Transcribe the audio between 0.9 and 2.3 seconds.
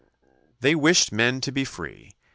men to be free.